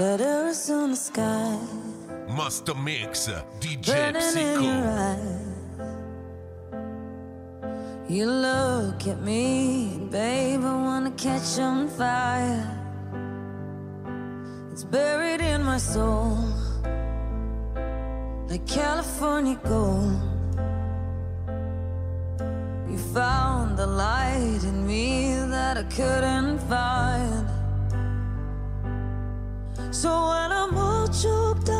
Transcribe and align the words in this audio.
Letters 0.00 0.70
on 0.70 0.92
the 0.92 0.96
sky. 0.96 1.58
Master 2.26 2.74
Mix, 2.74 3.28
DJ 3.60 4.18
Psycho. 4.18 5.18
You 8.08 8.24
look 8.24 9.06
at 9.06 9.20
me, 9.20 10.00
babe, 10.10 10.64
I 10.64 10.74
wanna 10.88 11.10
catch 11.10 11.58
on 11.58 11.86
fire. 11.88 12.64
It's 14.72 14.84
buried 14.84 15.42
in 15.42 15.62
my 15.62 15.76
soul, 15.76 16.48
like 18.48 18.66
California 18.66 19.60
gold. 19.68 20.18
You 22.90 22.96
found 23.12 23.76
the 23.76 23.86
light 23.86 24.62
in 24.64 24.86
me 24.86 25.34
that 25.50 25.76
I 25.76 25.82
couldn't 25.82 26.58
find. 26.70 27.29
So 30.00 30.28
when 30.30 30.50
I'm 30.50 30.78
all 30.78 31.06
choked 31.08 31.68
up 31.68 31.79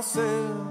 nasceu. 0.00 0.69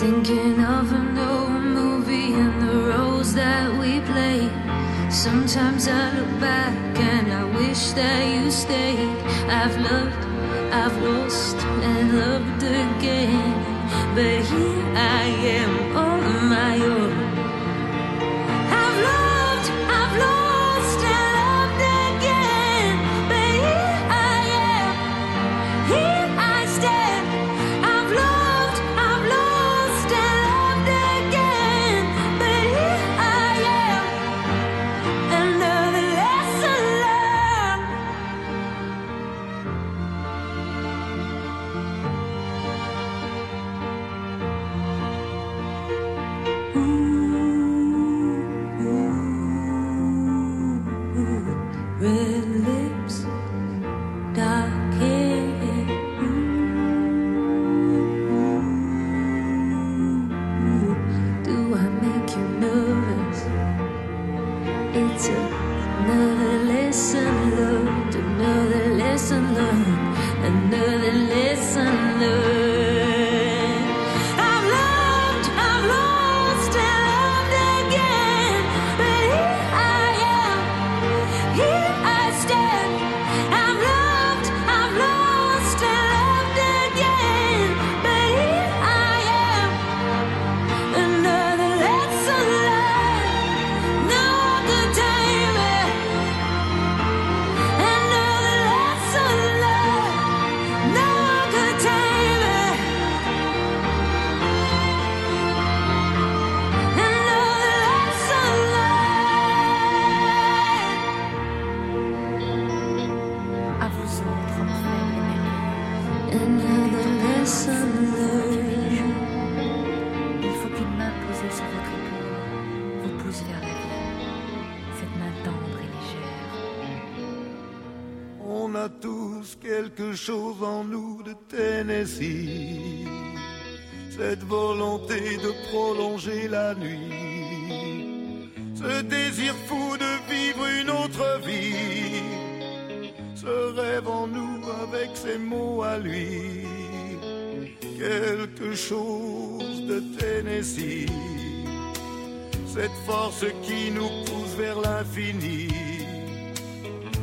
Thinking 0.00 0.58
of 0.64 0.90
an 0.92 1.18
old 1.18 1.62
movie 1.62 2.32
and 2.32 2.62
the 2.66 2.88
roles 2.88 3.34
that 3.34 3.70
we 3.78 4.00
play. 4.00 4.48
Sometimes 5.10 5.88
I 5.88 6.18
look 6.18 6.40
back 6.40 6.74
and 6.98 7.30
I 7.30 7.44
wish 7.44 7.90
that 7.90 8.22
you 8.34 8.50
stayed. 8.50 9.14
I've 9.46 9.76
loved, 9.76 10.24
I've 10.72 10.96
lost, 11.02 11.56
and 11.56 12.18
loved 12.18 12.62
again. 12.62 13.52
But 14.14 14.40
here 14.50 14.86
I 14.96 15.24
am 15.60 15.94
on 15.94 16.48
my 16.48 16.76
own. 16.80 17.29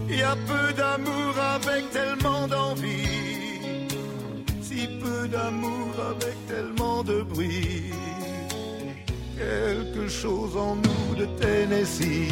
Il 0.09 0.17
y 0.17 0.23
a 0.23 0.35
peu 0.35 0.73
d'amour 0.73 1.33
avec 1.55 1.89
tellement 1.91 2.47
d'envie. 2.47 3.07
Si 4.61 4.87
peu 5.01 5.27
d'amour 5.27 5.91
avec 6.11 6.35
tellement 6.47 7.03
de 7.03 7.21
bruit. 7.21 7.91
Quelque 9.37 10.07
chose 10.07 10.55
en 10.57 10.75
nous 10.75 11.15
de 11.15 11.25
Tennessee 11.39 12.31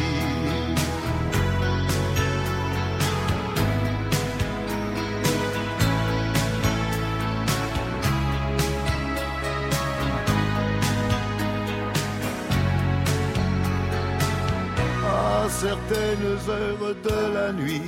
À 15.43 15.49
certaines 15.49 16.37
heures 16.49 16.95
de 17.03 17.33
la 17.33 17.51
nuit, 17.51 17.81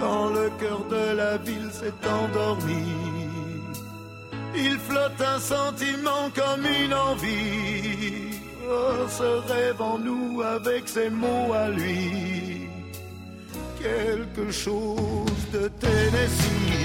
quand 0.00 0.30
le 0.30 0.50
cœur 0.60 0.82
de 0.90 1.16
la 1.16 1.36
ville 1.36 1.70
s'est 1.70 2.00
endormi, 2.18 2.84
il 4.56 4.76
flotte 4.78 5.20
un 5.20 5.38
sentiment 5.38 6.24
comme 6.34 6.64
une 6.66 6.94
envie. 6.94 8.40
Oh, 8.68 9.06
ce 9.08 9.30
rêve 9.52 9.80
en 9.80 9.98
nous 9.98 10.42
avec 10.42 10.88
ses 10.88 11.10
mots 11.10 11.52
à 11.54 11.68
lui, 11.68 12.68
quelque 13.80 14.50
chose 14.50 15.42
de 15.52 15.68
Tennessee. 15.80 16.77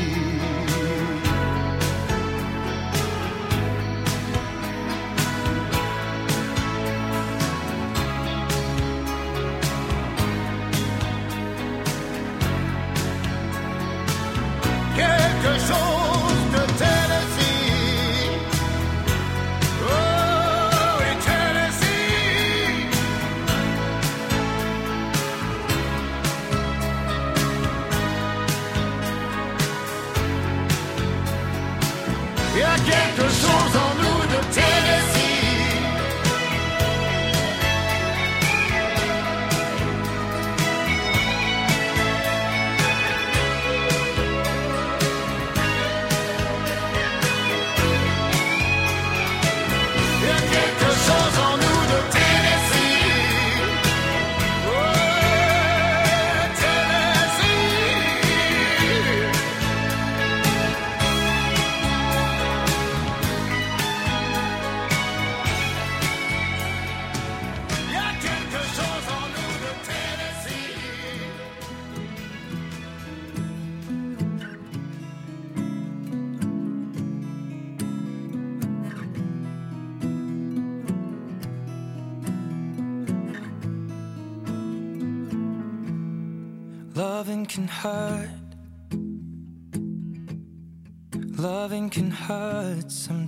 Hurt 92.27 92.89
sometimes. 92.89 93.22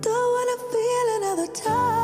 Don't 0.00 0.30
wanna 0.34 0.58
feel 0.72 1.06
another 1.18 1.48
touch. 1.52 2.03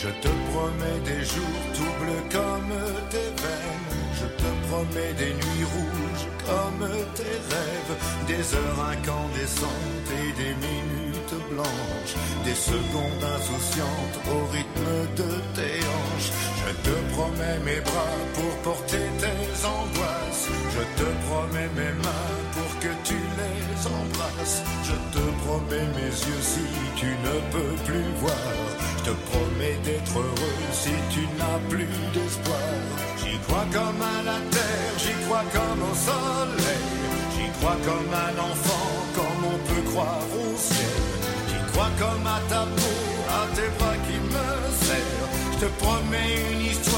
Je 0.00 0.10
te 0.22 0.28
promets 0.52 1.00
des 1.04 1.24
jours 1.24 1.62
tout 1.74 1.94
bleus 2.00 2.24
comme 2.30 2.72
tes 3.10 3.30
veines. 3.42 3.88
Je 4.14 4.26
te 4.40 4.48
promets 4.68 5.12
des 5.14 5.34
nuits 5.34 5.68
rouges 5.74 6.28
comme 6.46 6.88
tes 7.16 7.36
rêves. 7.50 7.94
Des 8.28 8.54
heures 8.54 8.80
incandescentes 8.94 10.10
et 10.22 10.30
des 10.40 10.54
minutes 10.68 11.36
blanches. 11.50 12.14
Des 12.44 12.54
secondes 12.54 13.24
insouciantes 13.36 14.18
au 14.34 14.46
rythme 14.52 14.92
de 15.16 15.30
tes 15.56 15.78
hanches. 15.94 16.32
Je 16.62 16.70
te 16.86 16.94
promets 17.14 17.58
mes 17.64 17.80
bras 17.80 18.18
pour 18.34 18.72
porter 18.72 19.06
tes 19.18 19.66
angoisses. 19.66 20.48
Je 20.74 21.02
te 21.02 21.08
promets 21.26 21.70
mes 21.74 21.94
mains 22.04 22.47
que 22.80 22.92
tu 23.04 23.14
les 23.14 23.86
embrasses. 23.86 24.62
Je 24.84 24.96
te 25.14 25.24
promets 25.42 25.88
mes 25.96 26.12
yeux 26.28 26.42
si 26.42 26.66
tu 26.96 27.06
ne 27.06 27.34
peux 27.52 27.74
plus 27.84 28.08
voir. 28.20 28.52
Je 28.98 29.10
te 29.10 29.14
promets 29.30 29.78
d'être 29.84 30.16
heureux 30.18 30.60
si 30.72 30.94
tu 31.10 31.22
n'as 31.38 31.60
plus 31.68 31.92
d'espoir. 32.14 32.70
J'y 33.20 33.38
crois 33.46 33.66
comme 33.72 34.02
à 34.02 34.22
la 34.30 34.38
terre, 34.54 34.92
j'y 34.98 35.14
crois 35.24 35.44
comme 35.52 35.82
au 35.90 35.94
soleil. 35.94 36.86
J'y 37.34 37.48
crois 37.58 37.78
comme 37.84 38.12
un 38.26 38.36
enfant, 38.50 38.90
comme 39.16 39.42
on 39.54 39.58
peut 39.68 39.90
croire 39.90 40.26
au 40.42 40.56
ciel. 40.56 41.02
J'y 41.48 41.72
crois 41.72 41.90
comme 41.98 42.26
à 42.26 42.40
ta 42.48 42.62
peau, 42.78 42.98
à 43.28 43.42
tes 43.56 43.70
bras 43.78 43.98
qui 44.06 44.18
me 44.34 44.48
serrent. 44.84 45.28
Je 45.52 45.66
te 45.66 45.70
promets 45.82 46.34
une 46.52 46.66
histoire 46.72 46.97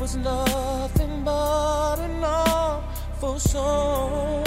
was 0.00 0.16
nothing 0.16 1.24
but 1.24 1.98
an 1.98 2.22
awful 2.22 3.38
song. 3.40 4.44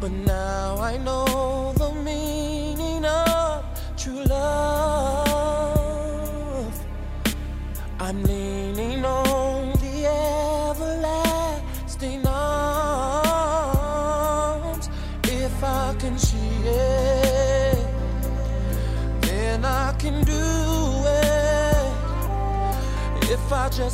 But 0.00 0.10
now 0.10 0.78
I 0.78 0.96
know 0.96 1.29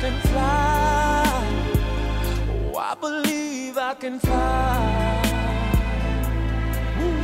can 0.00 0.18
fly. 0.30 1.24
Oh, 2.72 2.76
I 2.76 2.94
believe 2.94 3.76
I 3.78 3.94
can 3.94 4.20
fly. 4.20 5.22
Ooh. 7.02 7.22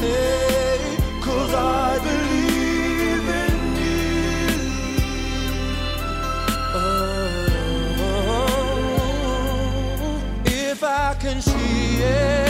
Hey, 0.00 0.98
cause 1.22 1.54
I 1.54 1.98
believe 2.08 3.28
in 3.42 3.58
you. 3.84 4.48
Oh, 6.74 7.40
if 10.44 10.82
I 10.84 11.14
can 11.18 11.40
see 11.40 12.02
it. 12.02 12.43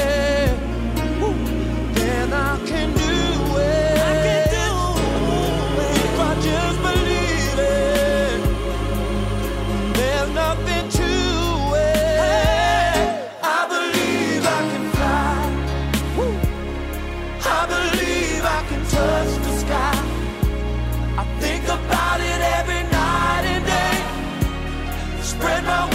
spread 25.44 25.62
my 25.64 25.93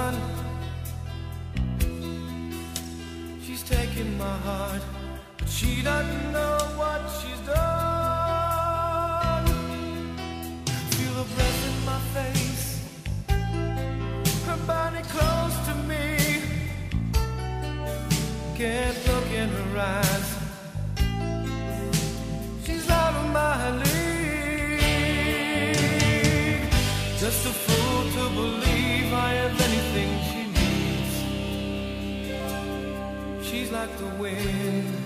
sun. 0.00 0.16
She's 3.44 3.62
taken 3.76 4.06
my 4.24 4.36
heart, 4.48 4.82
but 5.38 5.48
she 5.48 5.70
doesn't 5.90 6.26
know 6.36 6.56
what 6.80 7.00
she's 7.18 7.42
done. 7.56 9.46
Feel 10.94 11.14
her 11.20 11.28
breath 11.34 11.60
in 11.70 11.76
my 11.90 12.00
face, 12.16 12.66
her 14.48 14.60
body 14.72 15.02
close 15.14 15.56
to 15.68 15.74
me. 15.90 16.06
Can't 18.60 18.98
look 19.08 19.28
in 19.42 19.48
her 19.58 19.72
eyes. 19.96 20.28
She's 22.64 22.86
out 23.00 23.16
my 23.40 23.58
league. 23.82 24.10
Just 27.22 27.40
a 27.52 27.54
like 33.72 33.96
the 33.98 34.06
wind. 34.18 34.99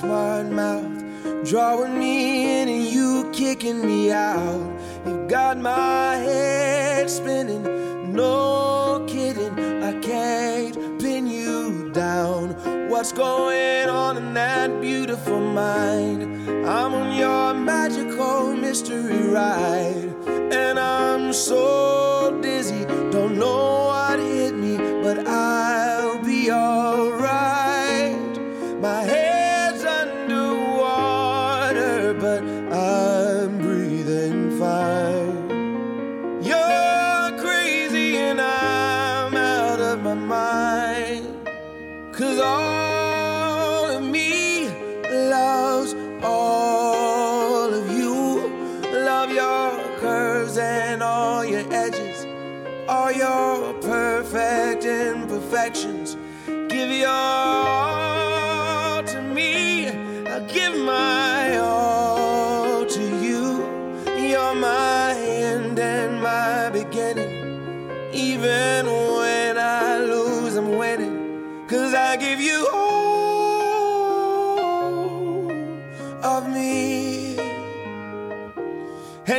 Smart 0.00 0.46
mouth, 0.46 1.44
drawing 1.44 1.98
me 1.98 2.62
in 2.62 2.70
and 2.70 2.84
you 2.86 3.30
kicking 3.34 3.86
me 3.86 4.10
out. 4.10 4.80
You've 5.04 5.28
got 5.28 5.58
my 5.58 6.16
head 6.16 7.10
spinning, 7.10 8.14
no 8.14 9.04
kidding, 9.06 9.58
I 9.84 9.92
can't 10.00 10.74
pin 10.98 11.26
you 11.26 11.90
down. 11.92 12.88
What's 12.88 13.12
going 13.12 13.90
on 13.90 14.16
in 14.16 14.32
that 14.32 14.80
beautiful 14.80 15.38
mind? 15.38 16.22
I'm 16.66 16.94
on 16.94 17.14
your 17.14 17.52
magical 17.52 18.54
mystery 18.54 19.28
ride. 19.28 19.99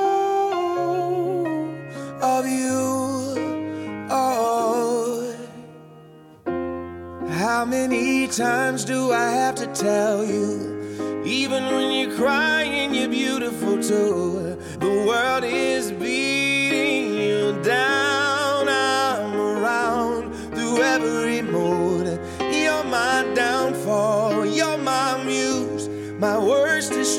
of 2.22 2.46
you. 2.46 4.06
Oh, 4.08 5.34
how 7.30 7.64
many 7.64 8.28
times 8.28 8.84
do 8.84 9.10
I 9.10 9.28
have 9.28 9.56
to 9.56 9.66
tell 9.74 10.24
you? 10.24 11.24
Even 11.24 11.64
when 11.74 11.90
you're 11.90 12.16
crying, 12.16 12.94
you're 12.94 13.08
beautiful 13.08 13.82
too. 13.82 14.56
The 14.78 15.04
world 15.08 15.42
is 15.42 15.90
beautiful. 15.90 16.03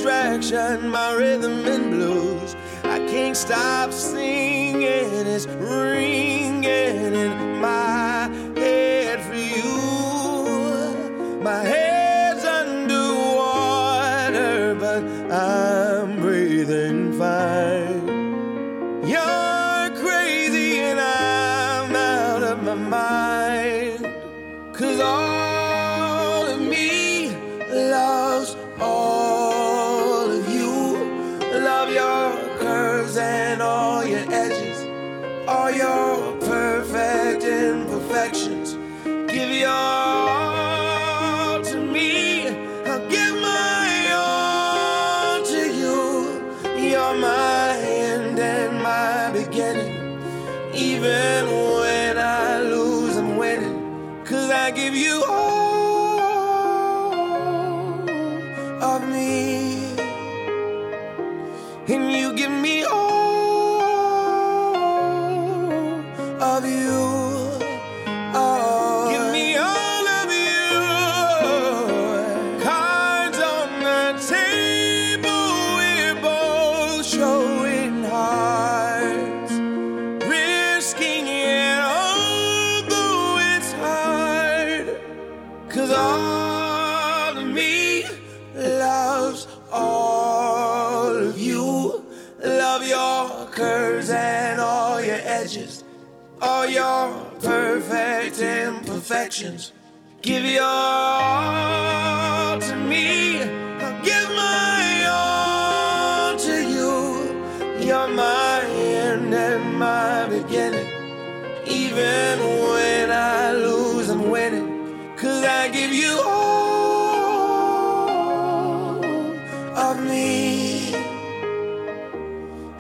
distraction, 0.06 0.90
my 0.90 1.14
rhythm 1.14 1.66
and 1.66 1.90
blues. 1.90 2.56
I 2.84 3.00
can't 3.08 3.36
stop 3.36 3.92
singing, 3.92 4.84
it's 4.84 5.48
ringing 5.48 7.16
in 7.16 7.60
my 7.60 8.30
head 8.56 9.20
for 9.24 9.34
you. 9.34 11.40
My 11.42 11.64
head's 11.64 12.46
under 12.46 13.16
water, 13.36 14.76
but 14.76 15.04
I'm 15.32 16.20
breathing 16.20 17.18
fine. 17.18 19.08
you 19.08 19.45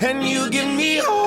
And 0.07 0.23
you 0.23 0.49
give 0.51 0.67
me 0.67 0.99
all 0.99 1.24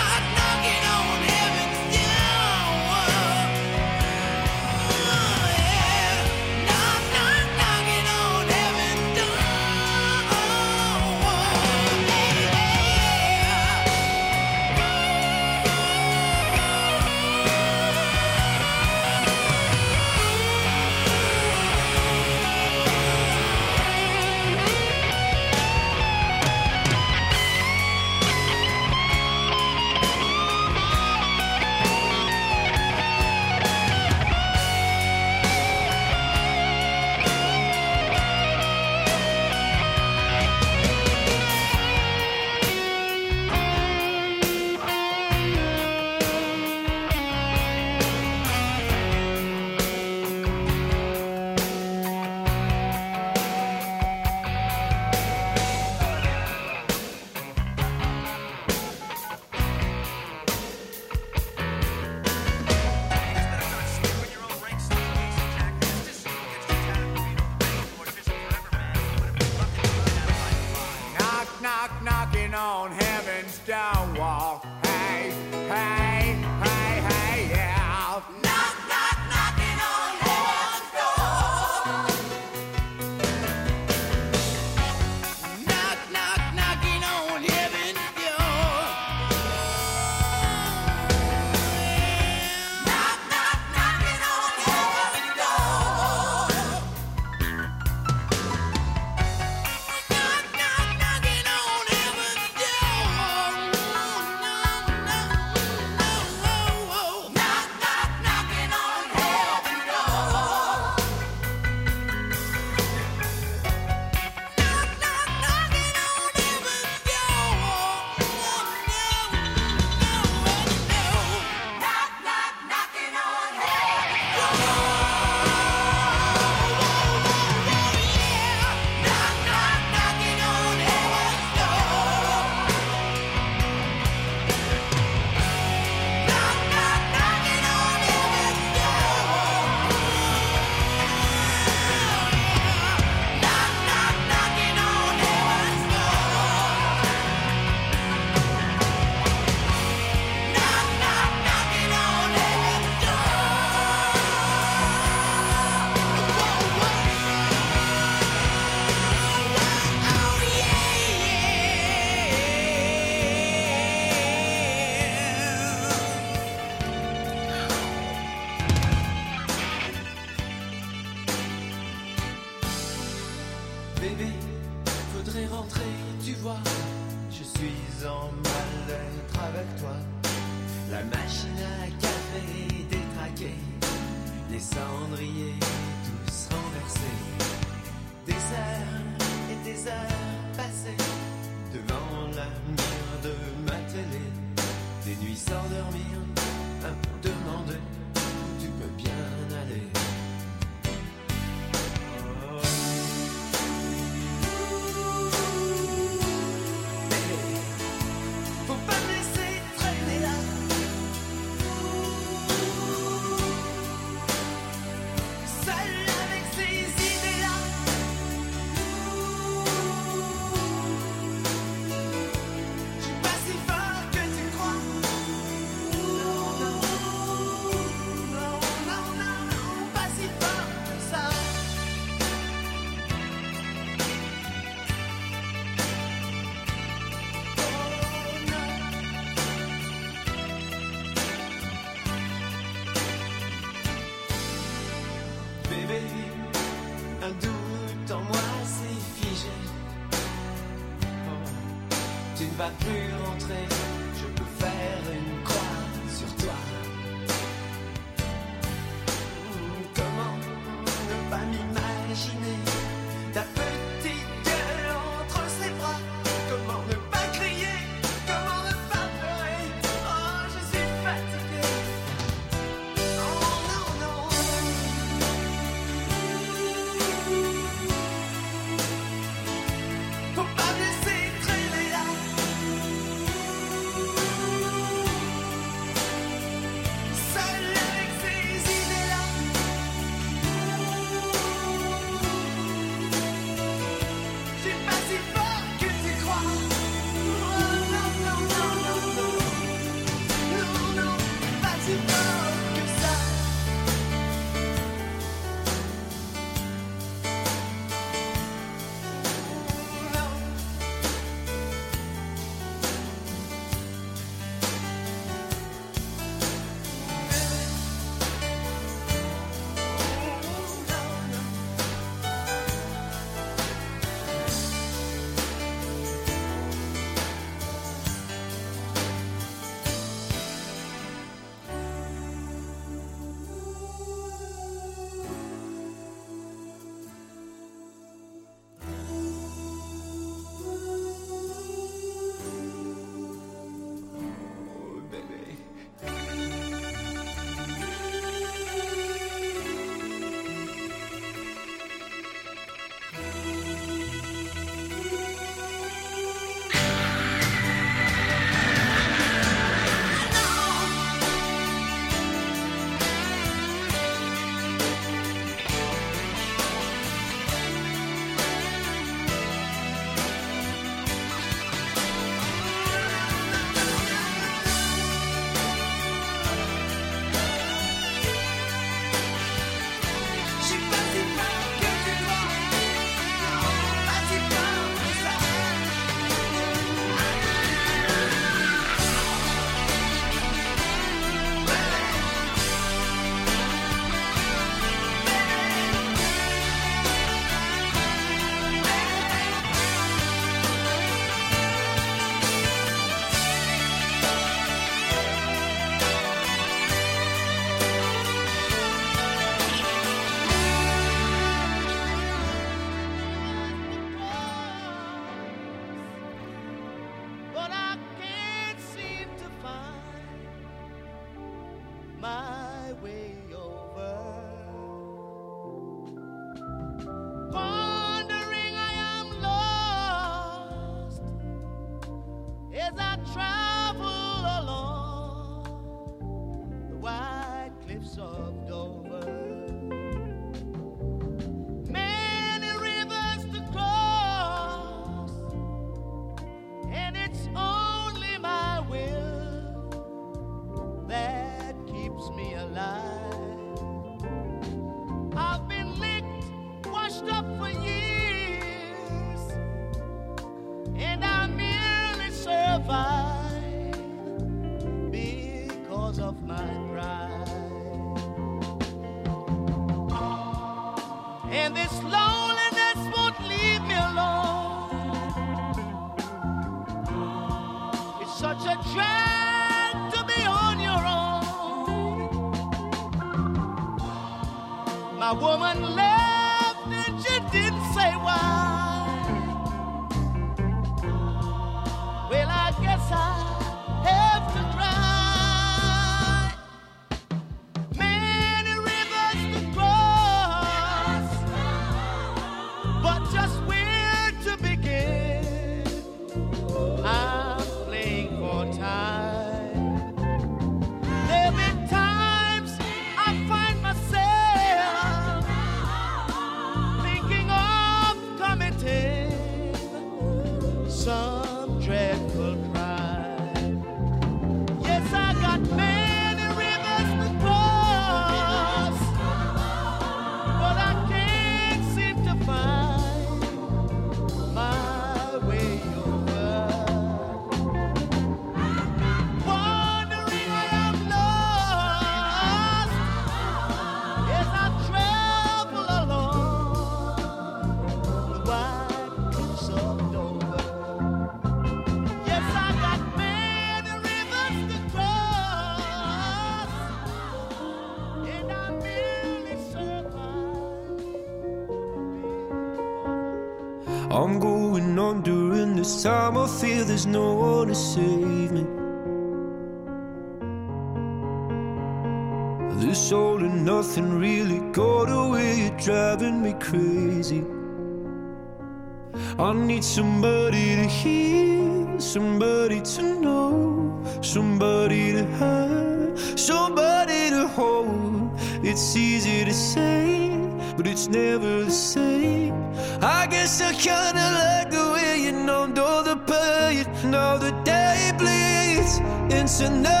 need 579.81 579.85
somebody 579.87 580.75
to 580.75 580.85
hear, 580.87 581.99
somebody 581.99 582.81
to 582.81 583.01
know, 583.19 584.03
somebody 584.21 585.11
to 585.11 585.25
have, 585.39 586.39
somebody 586.39 587.31
to 587.31 587.47
hold. 587.47 588.29
It's 588.63 588.95
easy 588.95 589.43
to 589.43 589.53
say, 589.53 590.29
but 590.77 590.85
it's 590.85 591.07
never 591.07 591.63
the 591.65 591.71
same. 591.71 592.53
I 593.01 593.25
guess 593.27 593.59
I 593.59 593.73
kinda 593.73 594.25
like 594.41 594.69
the 594.69 594.91
way 594.93 595.23
you 595.25 595.31
numbed 595.31 595.79
all 595.79 596.03
the 596.03 596.17
pain. 596.31 596.85
Now 597.09 597.37
the 597.37 597.51
day 597.63 598.11
bleeds 598.19 598.99
into 599.33 599.67
nightfall, 599.69 600.00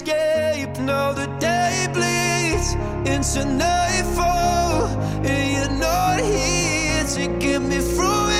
escape. 0.00 0.78
Now 0.78 1.12
the 1.12 1.26
day 1.38 1.86
bleeds 1.92 2.74
into 3.08 3.44
nightfall, 3.44 4.86
and 5.24 5.52
you're 5.52 5.78
not 5.78 6.20
here 6.20 7.04
to 7.04 7.38
get 7.38 7.60
me 7.60 7.78
through 7.78 8.28
it 8.30 8.39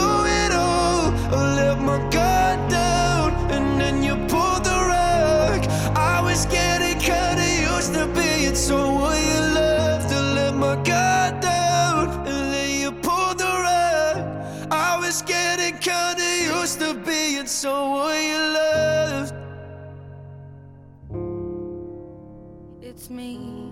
someone 8.55 9.17
you. 9.17 9.41
To 10.11 10.19
let 10.35 10.55
my 10.55 10.75
guard 10.83 11.39
down, 11.39 12.09
and 12.27 12.53
then 12.53 12.81
you 12.81 12.91
pulled 12.91 13.37
the 13.37 13.45
rug. 13.45 14.17
I 14.71 14.97
was 14.99 15.21
getting 15.21 15.77
kinda 15.77 16.27
used 16.59 16.79
to 16.79 16.95
being 16.95 17.45
someone 17.45 18.21
you 18.31 18.41
loved. 18.57 19.33
It's 22.81 23.09
me, 23.09 23.71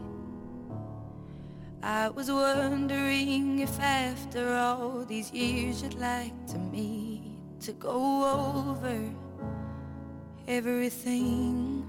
I 1.83 2.09
was 2.09 2.31
wondering 2.31 3.59
if 3.59 3.79
after 3.81 4.53
all 4.55 5.03
these 5.03 5.33
years 5.33 5.81
you'd 5.81 5.99
like 5.99 6.37
to 6.51 6.57
meet 6.57 7.35
to 7.65 7.73
go 7.73 7.97
over 8.69 8.97
everything. 10.47 11.88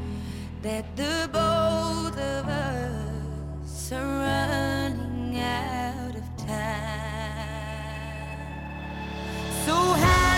that 0.61 0.95
the 0.95 1.27
both 1.33 2.17
of 2.17 2.47
us 2.47 3.91
are 3.91 4.05
running 4.05 5.39
out 5.39 6.15
of 6.15 6.37
time. 6.37 7.67
So 9.65 9.73
how? 9.73 10.30